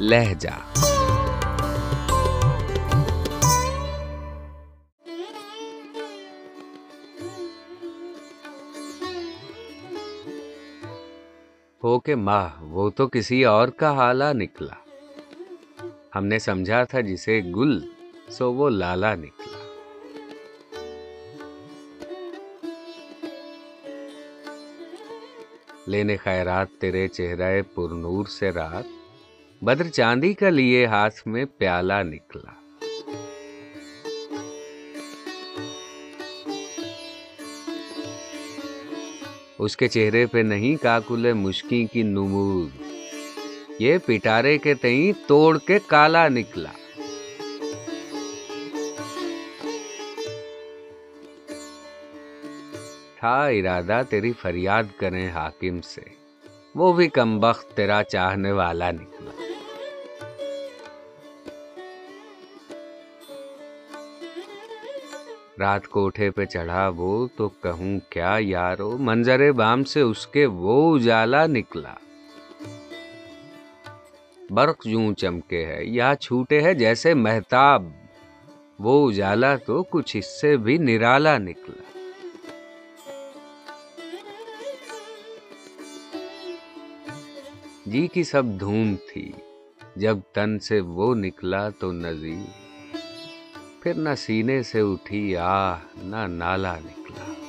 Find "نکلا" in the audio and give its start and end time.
14.32-14.74, 19.14-19.58, 32.02-32.52, 46.28-46.70, 58.90-59.17, 71.46-71.94, 81.38-81.82, 91.14-91.68, 96.78-97.47